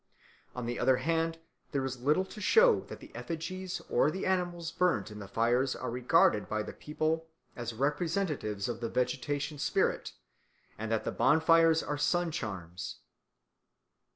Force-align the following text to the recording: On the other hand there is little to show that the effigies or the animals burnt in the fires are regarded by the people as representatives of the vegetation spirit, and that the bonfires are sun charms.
On 0.55 0.65
the 0.65 0.79
other 0.79 0.97
hand 0.97 1.37
there 1.73 1.85
is 1.85 2.01
little 2.01 2.25
to 2.25 2.41
show 2.41 2.79
that 2.85 3.01
the 3.01 3.11
effigies 3.15 3.83
or 3.87 4.09
the 4.09 4.25
animals 4.25 4.71
burnt 4.71 5.11
in 5.11 5.19
the 5.19 5.27
fires 5.27 5.75
are 5.75 5.91
regarded 5.91 6.49
by 6.49 6.63
the 6.63 6.73
people 6.73 7.27
as 7.55 7.71
representatives 7.75 8.67
of 8.67 8.79
the 8.79 8.89
vegetation 8.89 9.59
spirit, 9.59 10.13
and 10.75 10.91
that 10.91 11.03
the 11.03 11.11
bonfires 11.11 11.83
are 11.83 11.99
sun 11.99 12.31
charms. 12.31 12.97